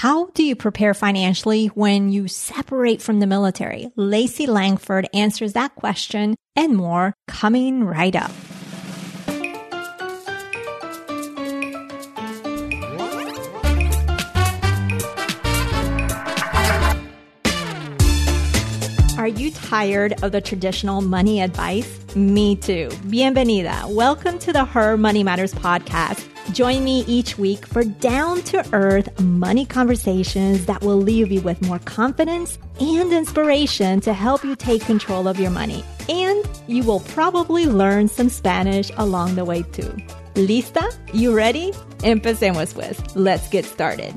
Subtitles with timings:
[0.00, 3.90] How do you prepare financially when you separate from the military?
[3.96, 8.30] Lacey Langford answers that question and more coming right up.
[19.18, 22.14] Are you tired of the traditional money advice?
[22.14, 22.88] Me too.
[23.08, 23.92] Bienvenida.
[23.92, 26.24] Welcome to the Her Money Matters podcast.
[26.52, 31.60] Join me each week for down to earth money conversations that will leave you with
[31.62, 35.84] more confidence and inspiration to help you take control of your money.
[36.08, 39.94] And you will probably learn some Spanish along the way too.
[40.34, 40.96] Lista?
[41.12, 41.72] You ready?
[41.98, 42.98] Empecemos pues.
[43.14, 44.14] Let's get started.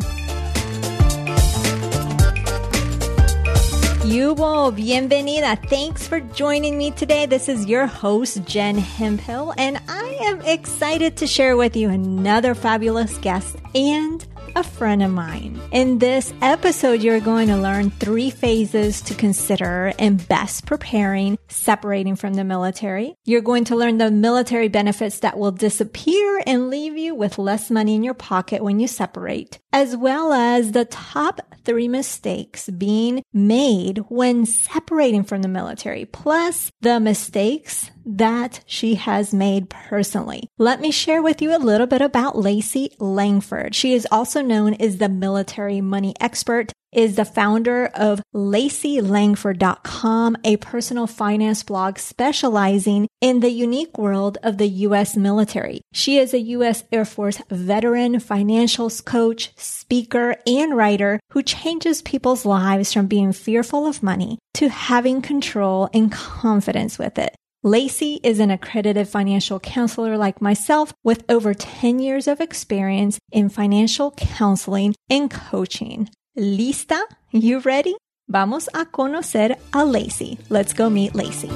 [4.02, 5.56] Yubo, bienvenida.
[5.70, 7.28] Thanks for joining me today.
[7.28, 12.56] This is your host, Jen Hemphill, and I am excited to share with you another
[12.56, 15.60] fabulous guest and a friend of mine.
[15.72, 22.16] In this episode, you're going to learn three phases to consider in best preparing, separating
[22.16, 23.16] from the military.
[23.26, 27.72] You're going to learn the military benefits that will disappear and leave you with less
[27.72, 33.24] money in your pocket when you separate, as well as the top three mistakes being
[33.34, 40.48] made when separating from the military, plus the mistakes that she has made personally.
[40.58, 43.74] Let me share with you a little bit about Lacey Langford.
[43.76, 50.58] She is also known as the military money expert is the founder of LaceyLangford.com, a
[50.58, 55.16] personal finance blog specializing in the unique world of the U.S.
[55.16, 55.80] military.
[55.94, 56.84] She is a U.S.
[56.92, 63.88] Air Force veteran, financials coach, speaker, and writer who changes people's lives from being fearful
[63.88, 67.34] of money to having control and confidence with it.
[67.64, 73.50] Lacey is an accredited financial counselor like myself with over 10 years of experience in
[73.50, 76.10] financial counseling and coaching.
[76.36, 77.04] ¿Lista?
[77.30, 77.96] You ready?
[78.28, 80.40] Vamos a conocer a Lacey.
[80.50, 81.50] Let's go meet Lacey.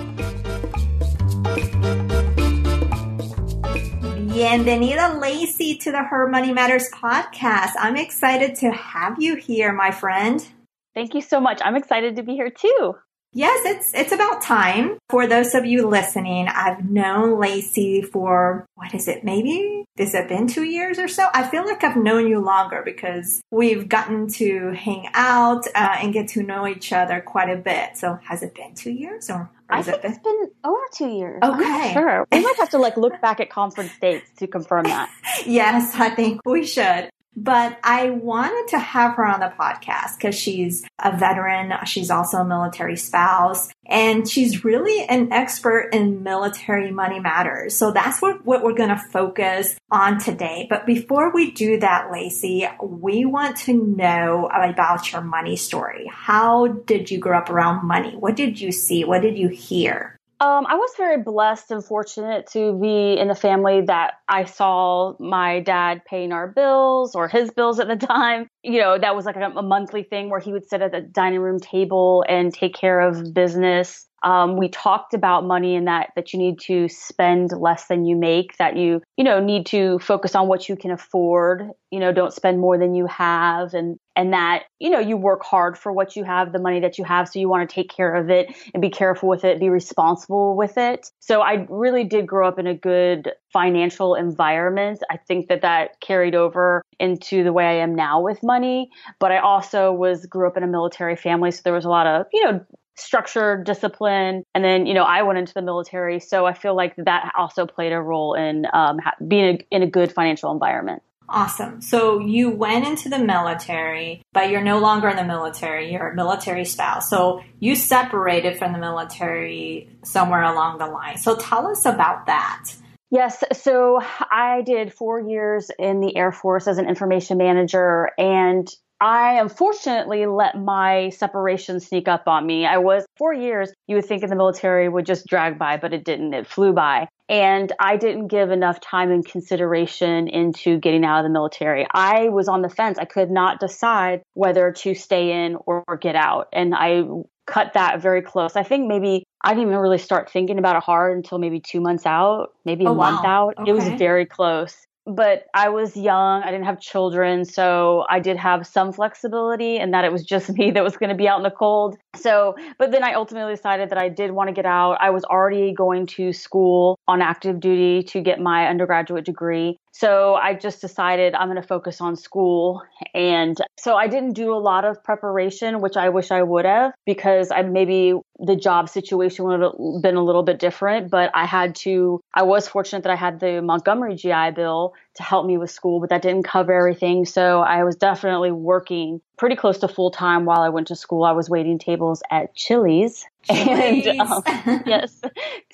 [4.30, 7.71] Bienvenida, Lacey, to the Her Money Matters podcast.
[7.80, 10.48] I'm excited to have you here, my friend.
[10.94, 11.61] Thank you so much.
[11.65, 12.95] I'm excited to be here too.
[13.35, 14.97] Yes, it's it's about time.
[15.09, 19.25] For those of you listening, I've known Lacey for what is it?
[19.25, 21.27] Maybe has it been two years or so?
[21.33, 26.13] I feel like I've known you longer because we've gotten to hang out uh, and
[26.13, 27.97] get to know each other quite a bit.
[27.97, 29.52] So has it been two years or?
[29.67, 31.39] I think it it's been over two years.
[31.43, 32.25] Okay, sure.
[32.31, 35.09] We might have to like look back at conference dates to confirm that.
[35.45, 37.09] yes, I think we should.
[37.35, 41.73] But I wanted to have her on the podcast because she's a veteran.
[41.85, 47.75] She's also a military spouse and she's really an expert in military money matters.
[47.75, 50.67] So that's what, what we're going to focus on today.
[50.69, 56.09] But before we do that, Lacey, we want to know about your money story.
[56.11, 58.15] How did you grow up around money?
[58.15, 59.03] What did you see?
[59.03, 60.17] What did you hear?
[60.45, 65.16] Um, I was very blessed and fortunate to be in a family that I saw
[65.20, 68.48] my dad paying our bills or his bills at the time.
[68.65, 71.02] You know, that was like a, a monthly thing where he would sit at the
[71.02, 74.08] dining room table and take care of business.
[74.23, 78.15] Um, we talked about money and that that you need to spend less than you
[78.15, 78.58] make.
[78.58, 81.70] That you you know need to focus on what you can afford.
[81.92, 85.43] You know, don't spend more than you have, and and that you know you work
[85.43, 87.30] hard for what you have, the money that you have.
[87.30, 90.55] So you want to take care of it and be careful with it, be responsible
[90.55, 91.11] with it.
[91.20, 94.99] So I really did grow up in a good financial environment.
[95.10, 98.89] I think that that carried over into the way I am now with money.
[99.17, 102.05] But I also was grew up in a military family, so there was a lot
[102.05, 102.65] of you know
[102.98, 104.44] structure, discipline.
[104.54, 106.20] And then, you know, I went into the military.
[106.20, 109.88] So I feel like that also played a role in um, being a, in a
[109.88, 111.02] good financial environment.
[111.27, 111.82] Awesome.
[111.82, 115.92] So you went into the military, but you're no longer in the military.
[115.92, 117.10] You're a military spouse.
[117.10, 121.17] So you separated from the military somewhere along the line.
[121.17, 122.76] So tell us about that.
[123.11, 123.43] Yes.
[123.54, 128.10] So I did four years in the Air Force as an information manager.
[128.18, 128.68] And
[129.01, 132.65] I unfortunately let my separation sneak up on me.
[132.65, 135.94] I was four years, you would think in the military would just drag by, but
[135.94, 136.33] it didn't.
[136.33, 137.07] It flew by.
[137.27, 141.88] And I didn't give enough time and consideration into getting out of the military.
[141.92, 142.97] I was on the fence.
[143.00, 146.48] I could not decide whether to stay in or get out.
[146.53, 147.03] And I
[147.48, 148.56] cut that very close.
[148.56, 151.81] I think maybe I didn't even really start thinking about it hard until maybe two
[151.81, 153.48] months out, maybe a oh, month wow.
[153.48, 153.56] out.
[153.59, 153.71] Okay.
[153.71, 156.43] It was very close but I was young.
[156.43, 157.45] I didn't have children.
[157.45, 161.09] So I did have some flexibility and that it was just me that was going
[161.09, 161.97] to be out in the cold.
[162.15, 164.97] So, but then I ultimately decided that I did want to get out.
[165.00, 169.77] I was already going to school on active duty to get my undergraduate degree.
[169.91, 172.83] So I just decided I'm going to focus on school.
[173.13, 176.91] And so I didn't do a lot of preparation, which I wish I would have
[177.06, 181.09] because I maybe the job situation would have been a little bit different.
[181.09, 185.23] But I had to, I was fortunate that I had the Montgomery GI Bill to
[185.23, 187.25] help me with school, but that didn't cover everything.
[187.25, 191.23] So I was definitely working pretty close to full time while I went to school.
[191.23, 194.44] I was waiting tables at Chili's and um,
[194.88, 195.21] yes,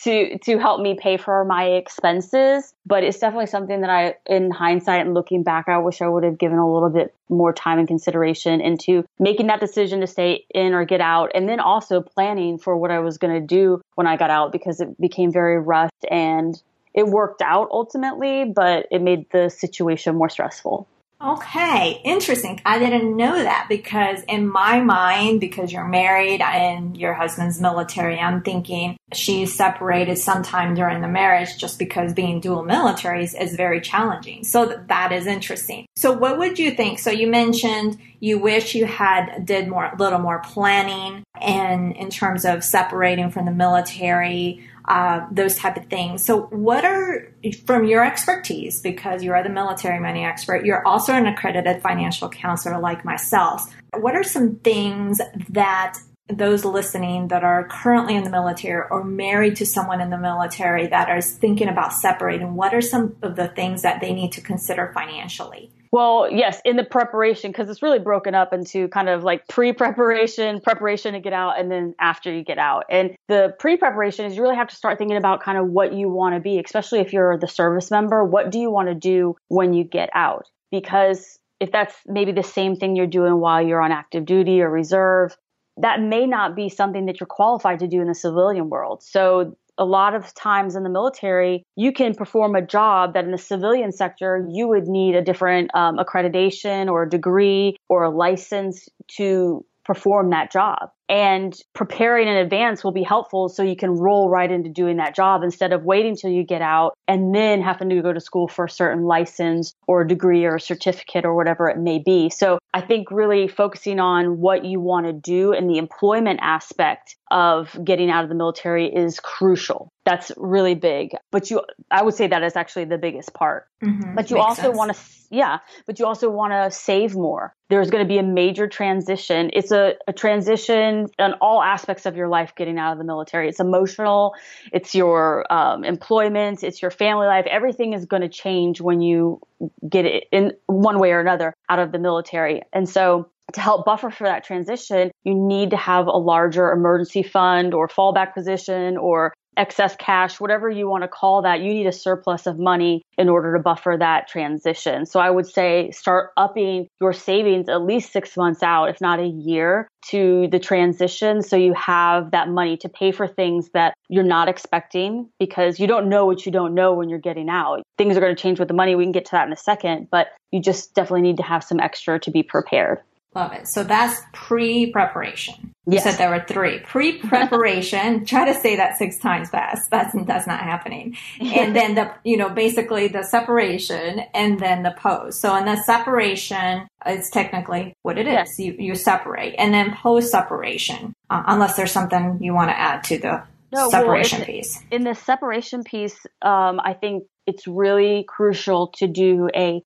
[0.03, 2.73] to to help me pay for my expenses.
[2.85, 6.25] But it's definitely something that I, in hindsight and looking back, I wish I would
[6.25, 10.45] have given a little bit more time and consideration into making that decision to stay
[10.53, 13.81] in or get out, and then also planning for what I was going to do
[13.95, 16.61] when I got out because it became very rushed and
[16.93, 20.88] it worked out ultimately, but it made the situation more stressful.
[21.23, 22.59] Okay, interesting.
[22.65, 28.17] I didn't know that because in my mind, because you're married and your husband's military,
[28.19, 33.81] I'm thinking she's separated sometime during the marriage just because being dual militaries is very
[33.81, 34.43] challenging.
[34.43, 35.85] So that is interesting.
[35.95, 36.97] So what would you think?
[36.97, 42.09] So you mentioned you wish you had did more, a little more planning and in
[42.09, 46.23] terms of separating from the military uh, those type of things.
[46.23, 47.33] So, what are
[47.65, 52.29] from your expertise, because you are the military money expert, you're also an accredited financial
[52.29, 53.73] counselor like myself.
[53.97, 55.19] What are some things
[55.49, 55.97] that
[56.27, 60.87] those listening that are currently in the military or married to someone in the military
[60.87, 62.55] that are thinking about separating?
[62.55, 65.71] What are some of the things that they need to consider financially?
[65.91, 69.73] Well, yes, in the preparation, because it's really broken up into kind of like pre
[69.73, 72.85] preparation, preparation to get out, and then after you get out.
[72.89, 75.93] And the pre preparation is you really have to start thinking about kind of what
[75.93, 78.23] you want to be, especially if you're the service member.
[78.23, 80.47] What do you want to do when you get out?
[80.71, 84.69] Because if that's maybe the same thing you're doing while you're on active duty or
[84.69, 85.35] reserve,
[85.77, 89.03] that may not be something that you're qualified to do in the civilian world.
[89.03, 93.31] So a lot of times in the military, you can perform a job that in
[93.31, 98.09] the civilian sector, you would need a different um, accreditation or a degree or a
[98.09, 98.88] license
[99.18, 104.29] to perform that job and preparing in advance will be helpful so you can roll
[104.29, 107.89] right into doing that job instead of waiting till you get out and then having
[107.89, 111.77] to go to school for a certain license or degree or certificate or whatever it
[111.77, 112.29] may be.
[112.29, 117.17] So I think really focusing on what you want to do and the employment aspect
[117.29, 119.91] of getting out of the military is crucial.
[120.05, 121.11] That's really big.
[121.31, 123.67] But you, I would say that is actually the biggest part.
[123.83, 124.15] Mm-hmm.
[124.15, 127.53] But you Makes also want to, yeah, but you also want to save more.
[127.69, 129.49] There's going to be a major transition.
[129.53, 133.48] It's a, a transition on all aspects of your life getting out of the military.
[133.50, 134.36] It's emotional,
[134.71, 137.45] it's your um, employment, it's your family life.
[137.50, 139.42] Everything is going to change when you
[139.88, 142.62] get it in one way or another out of the military.
[142.74, 147.24] And so to help buffer for that transition, you need to have a larger emergency
[147.24, 151.88] fund or fallback position or excess cash, whatever you want to call that, you need
[151.88, 155.06] a surplus of money in order to buffer that transition.
[155.06, 159.19] So I would say start upping your savings at least six months out, if not
[159.19, 161.42] a year to the transition.
[161.42, 165.88] So you have that money to pay for things that you're not expecting because you
[165.88, 167.83] don't know what you don't know when you're getting out.
[167.98, 168.95] Things are going to change with the money.
[168.95, 171.63] We can get to that in a second, but you just definitely need to have
[171.63, 173.00] some extra to be prepared.
[173.33, 173.65] Love it.
[173.67, 175.73] So that's pre-preparation.
[175.87, 176.79] You said there were three.
[176.79, 178.25] Pre-preparation.
[178.25, 179.89] try to say that six times fast.
[179.89, 181.15] That's that's not happening.
[181.39, 185.39] And then the you know basically the separation and then the post.
[185.39, 188.33] So in the separation, it's technically what it is.
[188.33, 188.59] Yes.
[188.59, 193.03] You you separate, and then post separation, uh, unless there's something you want to add
[193.05, 194.79] to the no, separation well, piece.
[194.91, 199.81] In the separation piece, um, I think it's really crucial to do a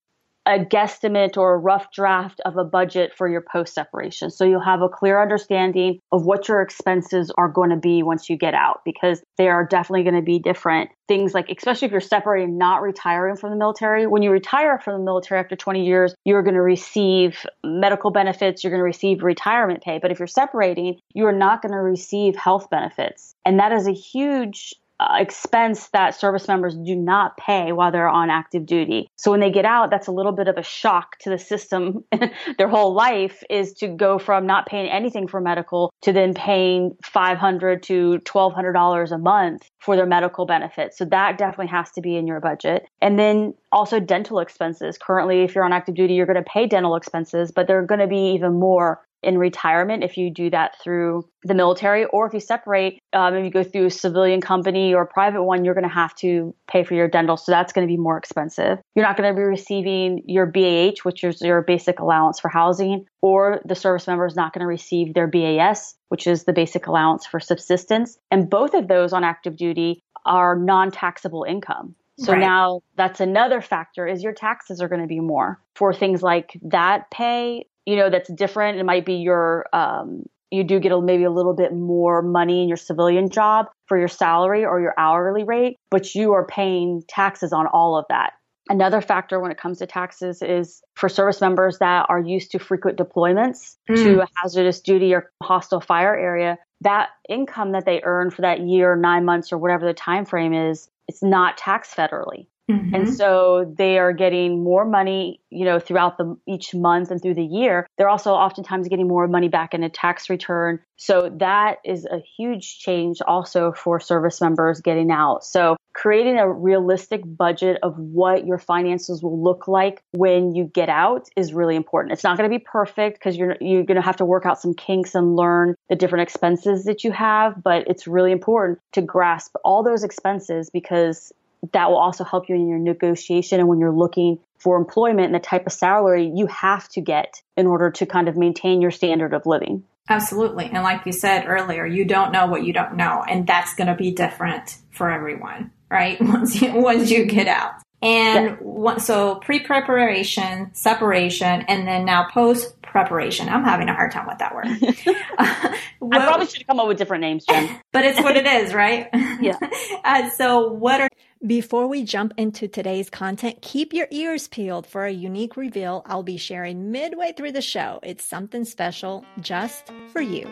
[0.45, 4.29] a guesstimate or a rough draft of a budget for your post separation.
[4.29, 8.29] So you'll have a clear understanding of what your expenses are going to be once
[8.29, 10.89] you get out because they are definitely going to be different.
[11.07, 14.07] Things like, especially if you're separating, not retiring from the military.
[14.07, 18.63] When you retire from the military after 20 years, you're going to receive medical benefits,
[18.63, 19.99] you're going to receive retirement pay.
[20.01, 23.35] But if you're separating, you are not going to receive health benefits.
[23.45, 28.09] And that is a huge uh, expense that service members do not pay while they're
[28.09, 29.07] on active duty.
[29.15, 32.03] So when they get out, that's a little bit of a shock to the system.
[32.57, 36.95] Their whole life is to go from not paying anything for medical to then paying
[37.03, 40.97] 500 to $1,200 a month for their medical benefits.
[40.97, 42.87] So that definitely has to be in your budget.
[43.01, 44.97] And then also dental expenses.
[44.97, 47.99] Currently, if you're on active duty, you're going to pay dental expenses, but they're going
[47.99, 52.33] to be even more in retirement if you do that through the military, or if
[52.33, 55.73] you separate, um, if you go through a civilian company or a private one, you're
[55.73, 57.37] going to have to pay for your dental.
[57.37, 58.79] So that's going to be more expensive.
[58.95, 63.05] You're not going to be receiving your BAH, which is your basic allowance for housing,
[63.21, 66.87] or the service member is not going to receive their BAS, which is the basic
[66.87, 68.17] allowance for subsistence.
[68.31, 71.95] And both of those on active duty are non taxable income.
[72.17, 72.39] So right.
[72.39, 76.57] now that's another factor is your taxes are going to be more for things like
[76.63, 78.79] that pay, you know, that's different.
[78.79, 82.61] It might be your, um, you do get a, maybe a little bit more money
[82.61, 87.03] in your civilian job for your salary or your hourly rate, but you are paying
[87.07, 88.33] taxes on all of that.
[88.67, 92.59] Another factor when it comes to taxes is for service members that are used to
[92.59, 93.95] frequent deployments mm.
[93.95, 98.61] to a hazardous duty or hostile fire area, that income that they earn for that
[98.61, 102.47] year, nine months, or whatever the time frame is, it's not taxed federally.
[102.69, 102.95] Mm-hmm.
[102.95, 107.35] And so they are getting more money, you know, throughout the each month and through
[107.35, 107.85] the year.
[107.97, 110.79] They're also oftentimes getting more money back in a tax return.
[110.97, 115.43] So that is a huge change also for service members getting out.
[115.43, 120.89] So creating a realistic budget of what your finances will look like when you get
[120.89, 122.13] out is really important.
[122.13, 124.59] It's not going to be perfect because you're you're going to have to work out
[124.59, 129.01] some kinks and learn the different expenses that you have, but it's really important to
[129.01, 131.31] grasp all those expenses because
[131.73, 135.35] that will also help you in your negotiation and when you're looking for employment and
[135.35, 138.91] the type of salary you have to get in order to kind of maintain your
[138.91, 139.83] standard of living.
[140.07, 140.65] Absolutely.
[140.65, 143.23] And like you said earlier, you don't know what you don't know.
[143.27, 146.21] And that's going to be different for everyone, right?
[146.21, 147.73] Once you, once you get out.
[148.01, 148.97] And yeah.
[148.97, 153.49] so pre preparation, separation, and then now post preparation.
[153.49, 154.67] I'm having a hard time with that word.
[155.37, 157.81] uh, well, I probably should have come up with different names, Jen.
[157.91, 159.09] but it's what it is, right?
[159.41, 159.57] Yeah.
[160.03, 161.09] Uh, so, what are
[161.45, 166.23] before we jump into today's content, keep your ears peeled for a unique reveal I'll
[166.23, 167.99] be sharing midway through the show.
[168.03, 170.47] It's something special just for you.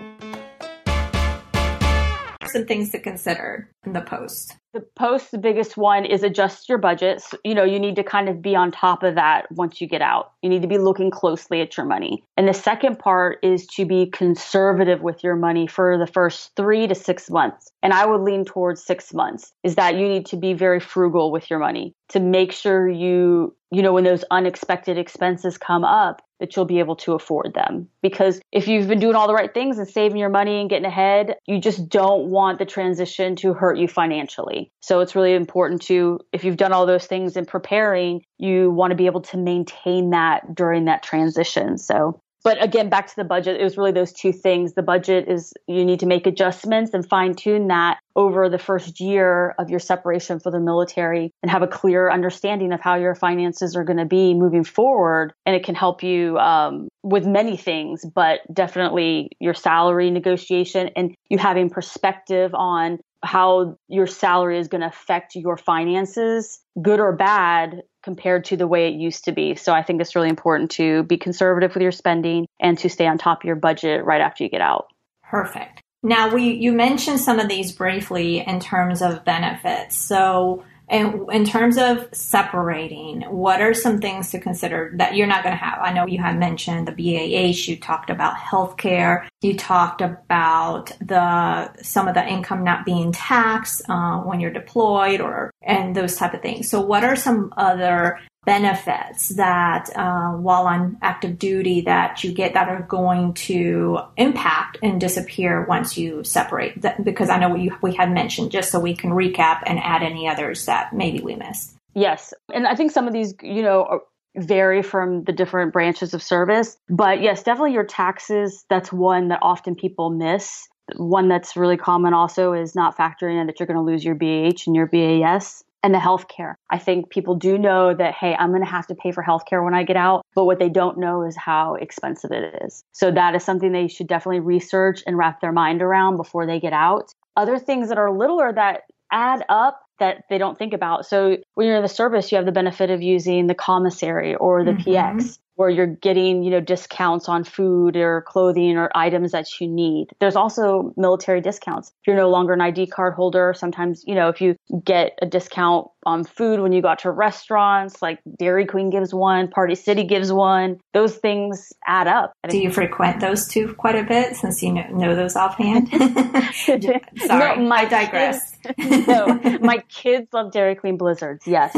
[2.46, 4.58] Some things to consider in the post.
[4.74, 7.22] The post, the biggest one is adjust your budget.
[7.22, 9.86] So, you know, you need to kind of be on top of that once you
[9.86, 10.32] get out.
[10.42, 12.24] You need to be looking closely at your money.
[12.38, 16.88] And the second part is to be conservative with your money for the first three
[16.88, 17.72] to six months.
[17.84, 21.32] And I would lean towards six months is that you need to be very frugal
[21.32, 26.24] with your money to make sure you, you know, when those unexpected expenses come up,
[26.40, 27.88] that you'll be able to afford them.
[28.02, 30.86] Because if you've been doing all the right things and saving your money and getting
[30.86, 34.63] ahead, you just don't want the transition to hurt you financially.
[34.82, 38.92] So it's really important to, if you've done all those things in preparing, you want
[38.92, 41.78] to be able to maintain that during that transition.
[41.78, 45.28] So but again back to the budget it was really those two things the budget
[45.28, 49.70] is you need to make adjustments and fine tune that over the first year of
[49.70, 53.84] your separation for the military and have a clear understanding of how your finances are
[53.84, 58.42] going to be moving forward and it can help you um, with many things but
[58.54, 64.88] definitely your salary negotiation and you having perspective on how your salary is going to
[64.88, 69.56] affect your finances, good or bad, compared to the way it used to be.
[69.56, 73.08] So I think it's really important to be conservative with your spending and to stay
[73.08, 74.88] on top of your budget right after you get out.
[75.24, 75.82] Perfect.
[76.04, 79.96] Now we you mentioned some of these briefly in terms of benefits.
[79.96, 85.44] So and in terms of separating, what are some things to consider that you're not
[85.44, 85.80] going to have?
[85.82, 91.72] I know you had mentioned the BAH, you talked about healthcare, you talked about the
[91.82, 96.34] some of the income not being taxed uh, when you're deployed, or and those type
[96.34, 96.70] of things.
[96.70, 102.54] So, what are some other benefits that uh, while on active duty that you get
[102.54, 107.72] that are going to impact and disappear once you separate that, because i know we,
[107.82, 111.36] we had mentioned just so we can recap and add any others that maybe we
[111.36, 111.76] missed.
[111.96, 112.34] Yes.
[112.54, 114.02] And i think some of these you know
[114.36, 119.40] vary from the different branches of service but yes definitely your taxes that's one that
[119.42, 120.68] often people miss.
[120.98, 124.16] One that's really common also is not factoring in that you're going to lose your
[124.16, 126.56] BAH and your BAS and the healthcare.
[126.70, 129.64] I think people do know that, hey, I'm going to have to pay for healthcare
[129.64, 132.84] when I get out, but what they don't know is how expensive it is.
[132.94, 136.60] So that is something they should definitely research and wrap their mind around before they
[136.60, 137.14] get out.
[137.36, 141.06] Other things that are littler that add up that they don't think about.
[141.06, 144.64] So when you're in the service, you have the benefit of using the commissary or
[144.64, 144.90] the mm-hmm.
[144.90, 149.68] PX where you're getting, you know, discounts on food or clothing or items that you
[149.68, 150.08] need.
[150.20, 151.90] There's also military discounts.
[152.02, 155.26] If you're no longer an ID card holder, sometimes, you know, if you get a
[155.26, 159.76] discount on food when you go out to restaurants, like Dairy Queen gives one, Party
[159.76, 162.34] City gives one, those things add up.
[162.50, 165.90] Do you frequent those two quite a bit since you know, know those offhand?
[166.54, 168.56] Sorry, no, my I digress.
[168.64, 169.28] Kids, no,
[169.62, 171.76] my kids love Dairy Queen Blizzards, yes,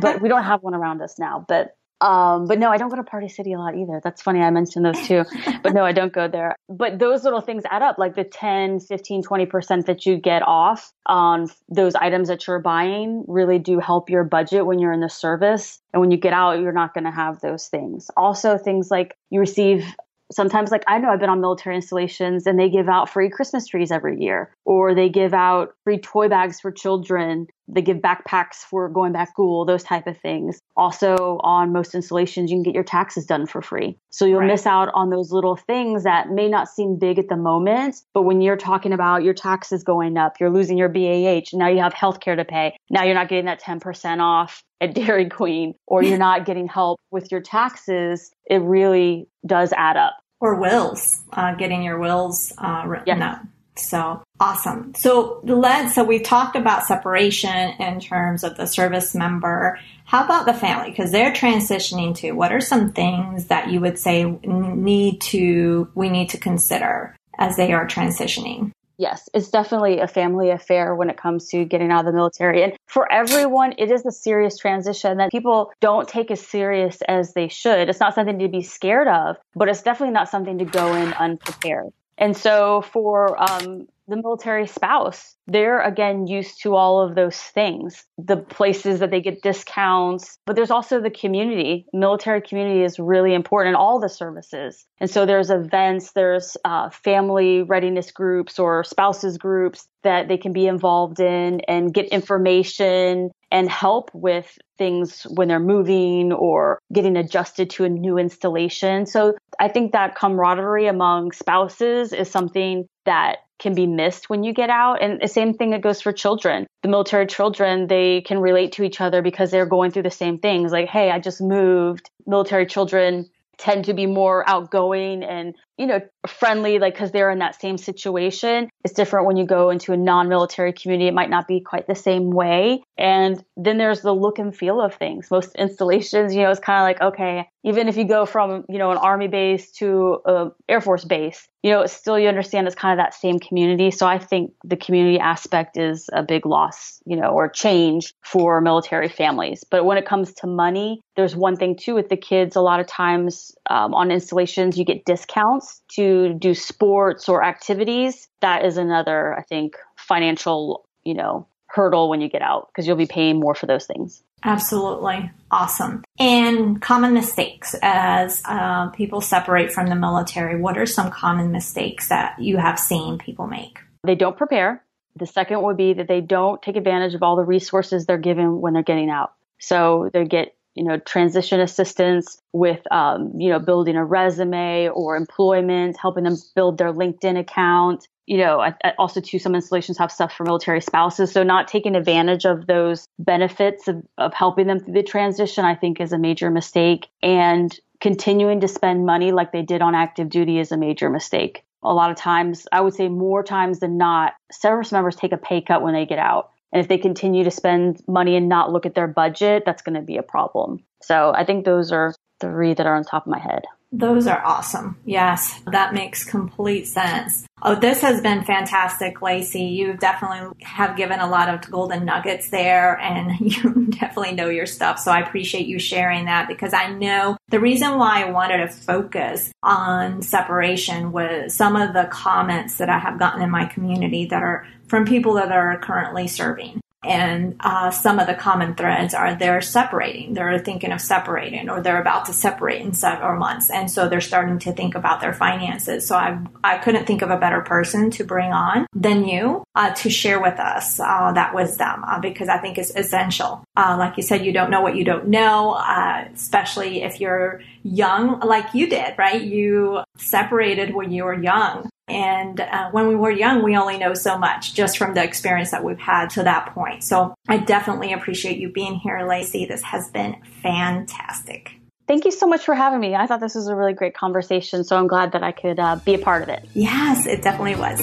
[0.00, 1.44] but we don't have one around us now.
[1.46, 4.00] But Um, but no, I don't go to Party City a lot either.
[4.02, 4.40] That's funny.
[4.40, 5.24] I mentioned those two,
[5.62, 6.56] but no, I don't go there.
[6.68, 10.92] But those little things add up, like the 10, 15, 20% that you get off
[11.06, 15.08] on those items that you're buying really do help your budget when you're in the
[15.08, 15.80] service.
[15.92, 18.10] And when you get out, you're not going to have those things.
[18.16, 19.86] Also, things like you receive
[20.32, 23.66] sometimes like I know I've been on military installations and they give out free Christmas
[23.66, 27.46] trees every year or they give out free toy bags for children.
[27.72, 30.60] They give backpacks for going back school, those type of things.
[30.76, 33.98] Also on most installations you can get your taxes done for free.
[34.10, 34.48] So you'll right.
[34.48, 38.22] miss out on those little things that may not seem big at the moment, but
[38.22, 41.94] when you're talking about your taxes going up, you're losing your BAH, now you have
[41.94, 42.76] healthcare to pay.
[42.90, 47.00] Now you're not getting that 10% off at Dairy Queen or you're not getting help
[47.10, 52.82] with your taxes, it really does add up or wills, uh, getting your wills uh,
[52.84, 53.22] written yes.
[53.22, 53.42] up.
[53.76, 54.94] So awesome.
[54.94, 59.78] So let's, so we've talked about separation in terms of the service member.
[60.04, 60.90] How about the family?
[60.90, 66.10] Because they're transitioning to what are some things that you would say need to, we
[66.10, 68.72] need to consider as they are transitioning?
[69.02, 72.62] yes, it's definitely a family affair when it comes to getting out of the military.
[72.62, 77.34] And for everyone, it is a serious transition that people don't take as serious as
[77.34, 77.88] they should.
[77.88, 81.12] It's not something to be scared of, but it's definitely not something to go in
[81.14, 81.92] unprepared.
[82.18, 88.04] And so for um, the military spouse, they're again used to all of those things,
[88.18, 91.86] the places that they get discounts, but there's also the community.
[91.92, 94.84] Military community is really important in all the services.
[95.00, 100.52] And so there's events, there's uh, family readiness groups or spouses groups that they can
[100.52, 107.16] be involved in and get information and help with things when they're moving or getting
[107.16, 109.04] adjusted to a new installation.
[109.04, 114.54] So I think that camaraderie among spouses is something that can be missed when you
[114.54, 115.02] get out.
[115.02, 116.66] And the same thing that goes for children.
[116.82, 120.38] The military children, they can relate to each other because they're going through the same
[120.38, 120.72] things.
[120.72, 122.10] Like, hey, I just moved.
[122.26, 123.28] Military children
[123.58, 127.78] tend to be more outgoing and you know friendly like because they're in that same
[127.78, 128.68] situation.
[128.84, 131.08] It's different when you go into a non-military community.
[131.08, 132.82] It might not be quite the same way.
[132.98, 135.30] And then there's the look and feel of things.
[135.30, 138.78] Most installations you know it's kind of like okay even if you go from you
[138.78, 142.76] know an army base to a air force base you know still you understand it's
[142.76, 143.90] kind of that same community.
[143.90, 148.60] So i think the community aspect is a big loss you know or change for
[148.60, 149.64] military families.
[149.68, 152.56] But when it comes to money there's one thing too with the kids.
[152.56, 158.28] A lot of times um, on installations you get discounts to do sports or activities
[158.40, 162.96] that is another i think financial you know hurdle when you get out because you'll
[162.96, 165.30] be paying more for those things Absolutely.
[165.50, 166.02] Awesome.
[166.18, 170.60] And common mistakes as uh, people separate from the military.
[170.60, 173.78] What are some common mistakes that you have seen people make?
[174.04, 174.82] They don't prepare.
[175.16, 178.60] The second would be that they don't take advantage of all the resources they're given
[178.60, 179.34] when they're getting out.
[179.60, 185.16] So they get you know, transition assistance with, um, you know, building a resume or
[185.16, 188.08] employment, helping them build their LinkedIn account.
[188.26, 191.32] You know, I, I also too, some installations have stuff for military spouses.
[191.32, 195.74] So not taking advantage of those benefits of, of helping them through the transition, I
[195.74, 197.08] think is a major mistake.
[197.22, 201.64] And continuing to spend money like they did on active duty is a major mistake.
[201.84, 205.36] A lot of times, I would say more times than not, service members take a
[205.36, 206.50] pay cut when they get out.
[206.72, 209.94] And if they continue to spend money and not look at their budget, that's going
[209.94, 210.82] to be a problem.
[211.02, 213.64] So I think those are three that are on top of my head.
[213.94, 214.96] Those are awesome.
[215.04, 217.46] Yes, that makes complete sense.
[217.60, 219.64] Oh, this has been fantastic, Lacey.
[219.64, 224.64] You definitely have given a lot of golden nuggets there and you definitely know your
[224.64, 224.98] stuff.
[224.98, 228.68] So I appreciate you sharing that because I know the reason why I wanted to
[228.68, 234.24] focus on separation was some of the comments that I have gotten in my community
[234.26, 236.81] that are from people that are currently serving.
[237.04, 241.80] And uh, some of the common threads are they're separating, they're thinking of separating, or
[241.80, 245.32] they're about to separate in several months, and so they're starting to think about their
[245.32, 246.06] finances.
[246.06, 249.92] So I I couldn't think of a better person to bring on than you uh,
[249.94, 253.64] to share with us uh, that wisdom uh, because I think it's essential.
[253.76, 257.62] Uh, like you said, you don't know what you don't know, uh, especially if you're
[257.82, 259.42] young, like you did, right?
[259.42, 261.88] You separated when you were young.
[262.08, 265.70] And uh, when we were young, we only know so much just from the experience
[265.70, 267.04] that we've had to that point.
[267.04, 269.66] So I definitely appreciate you being here, Lacey.
[269.66, 271.72] This has been fantastic.
[272.08, 273.14] Thank you so much for having me.
[273.14, 275.96] I thought this was a really great conversation, so I'm glad that I could uh,
[275.96, 276.68] be a part of it.
[276.74, 278.00] Yes, it definitely was.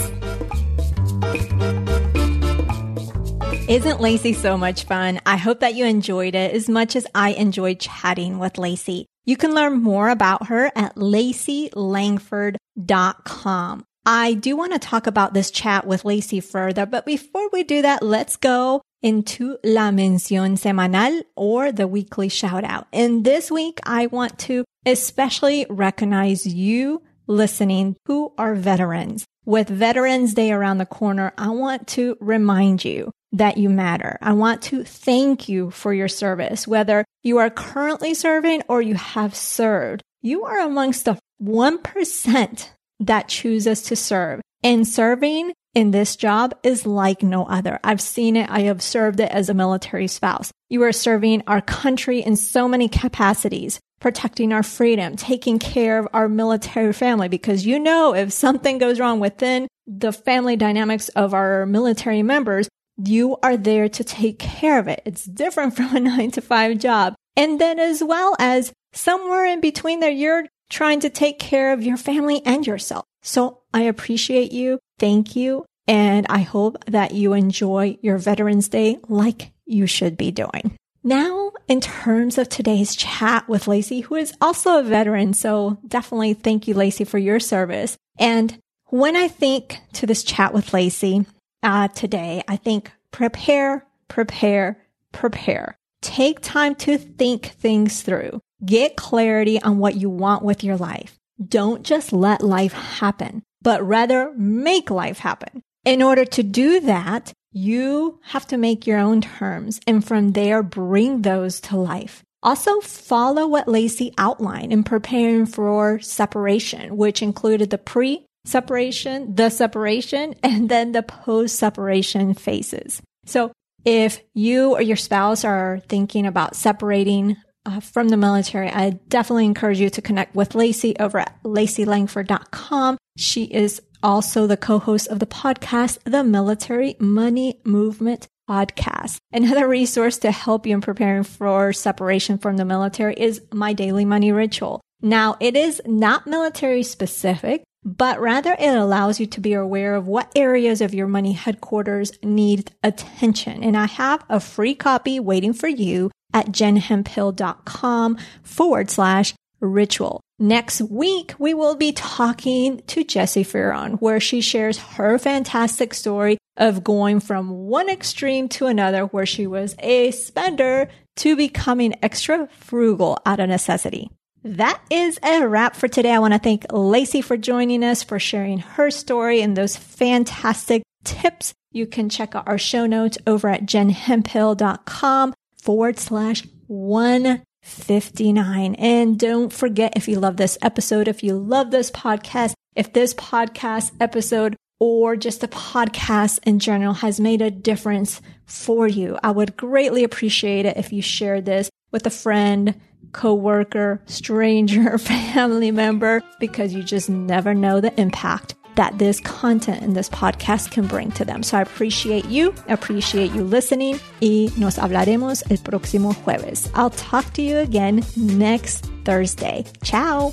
[3.69, 5.19] Isn't Lacey so much fun?
[5.27, 9.05] I hope that you enjoyed it as much as I enjoyed chatting with Lacey.
[9.25, 13.85] You can learn more about her at laceylangford.com.
[14.12, 17.84] I do want to talk about this chat with Lacey further, but before we do
[17.84, 22.88] that, let's go into La Mención Semanal or the weekly shout out.
[22.91, 29.28] And this week, I want to especially recognize you listening who are veterans.
[29.45, 34.17] With Veterans Day around the corner, I want to remind you that you matter.
[34.24, 38.95] I want to thank you for your service, whether you are currently serving or you
[38.95, 40.02] have served.
[40.24, 44.41] You are amongst the 1% that chooses to serve.
[44.63, 47.79] And serving in this job is like no other.
[47.83, 48.49] I've seen it.
[48.49, 50.51] I have served it as a military spouse.
[50.69, 56.07] You are serving our country in so many capacities, protecting our freedom, taking care of
[56.13, 61.33] our military family, because you know, if something goes wrong within the family dynamics of
[61.33, 65.01] our military members, you are there to take care of it.
[65.05, 67.15] It's different from a nine to five job.
[67.38, 71.84] And then as well as somewhere in between there, you're trying to take care of
[71.84, 73.05] your family and yourself.
[73.21, 74.79] So I appreciate you.
[74.97, 75.65] Thank you.
[75.88, 80.77] And I hope that you enjoy your Veterans Day like you should be doing.
[81.03, 85.34] Now, in terms of today's chat with Lacey, who is also a veteran.
[85.34, 87.97] So definitely thank you, Lacey, for your service.
[88.17, 91.25] And when I think to this chat with Lacey
[91.63, 94.77] uh, today, I think prepare, prepare,
[95.12, 95.75] prepare.
[96.01, 98.41] Take time to think things through.
[98.63, 101.15] Get clarity on what you want with your life.
[101.45, 105.62] Don't just let life happen, but rather make life happen.
[105.86, 110.62] In order to do that, you have to make your own terms and from there
[110.62, 112.24] bring those to life.
[112.43, 119.50] Also follow what Lacey outlined in preparing for separation, which included the pre separation, the
[119.50, 123.02] separation, and then the post separation phases.
[123.26, 123.52] So
[123.86, 127.38] if you or your spouse are thinking about separating
[127.69, 132.97] uh, from the military, I definitely encourage you to connect with Lacey over at laceylangford.com.
[133.17, 139.17] She is also the co-host of the podcast, the Military Money Movement podcast.
[139.32, 144.05] Another resource to help you in preparing for separation from the military is my daily
[144.05, 144.82] money ritual.
[145.01, 150.08] Now, it is not military specific, but rather it allows you to be aware of
[150.08, 153.63] what areas of your money headquarters need attention.
[153.63, 160.21] And I have a free copy waiting for you at jenhemphill.com forward slash ritual.
[160.41, 166.37] Next week, we will be talking to Jessi Fearon, where she shares her fantastic story
[166.55, 170.87] of going from one extreme to another, where she was a spender
[171.17, 174.09] to becoming extra frugal out of necessity.
[174.43, 176.13] That is a wrap for today.
[176.13, 180.83] I want to thank Lacey for joining us, for sharing her story and those fantastic
[181.03, 181.53] tips.
[181.73, 185.33] You can check out our show notes over at jenhemphill.com
[185.69, 188.73] forward slash 159.
[188.73, 193.13] And don't forget, if you love this episode, if you love this podcast, if this
[193.13, 199.29] podcast episode or just the podcast in general has made a difference for you, I
[199.29, 206.23] would greatly appreciate it if you share this with a friend, coworker, stranger, family member,
[206.39, 211.11] because you just never know the impact that this content in this podcast can bring
[211.11, 211.43] to them.
[211.43, 216.71] So I appreciate you, appreciate you listening, y nos hablaremos el próximo jueves.
[216.75, 219.65] I'll talk to you again next Thursday.
[219.83, 220.31] Ciao.